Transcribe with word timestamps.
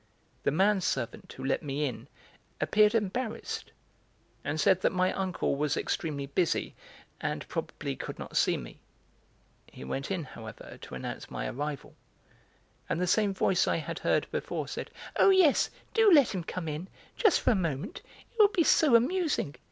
The 0.41 0.49
man 0.49 0.81
servant 0.81 1.31
who 1.37 1.45
let 1.45 1.61
me 1.61 1.85
in 1.85 2.07
appeared 2.59 2.95
embarrassed, 2.95 3.71
and 4.43 4.59
said 4.59 4.81
that 4.81 4.91
my 4.91 5.13
uncle 5.13 5.55
was 5.55 5.77
extremely 5.77 6.25
busy 6.25 6.73
and 7.19 7.47
probably 7.47 7.95
could 7.95 8.17
not 8.17 8.35
see 8.35 8.57
me; 8.57 8.79
he 9.67 9.83
went 9.83 10.09
in, 10.09 10.23
however, 10.23 10.79
to 10.81 10.95
announce 10.95 11.29
my 11.29 11.47
arrival, 11.47 11.93
and 12.89 12.99
the 12.99 13.05
same 13.05 13.31
voice 13.31 13.67
I 13.67 13.77
had 13.77 13.99
heard 13.99 14.25
before 14.31 14.67
said: 14.67 14.89
"Oh, 15.17 15.29
yes! 15.29 15.69
Do 15.93 16.11
let 16.11 16.33
him 16.33 16.45
come 16.45 16.67
in; 16.67 16.87
just 17.15 17.39
for 17.39 17.51
a 17.51 17.55
moment; 17.55 18.01
it 18.31 18.39
will 18.39 18.47
be 18.47 18.63
so 18.63 18.95
amusing. 18.95 19.53